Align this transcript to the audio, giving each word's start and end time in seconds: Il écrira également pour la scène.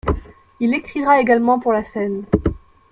Il 0.59 0.73
écrira 0.73 1.19
également 1.21 1.59
pour 1.59 1.73
la 1.73 1.83
scène. 1.83 2.25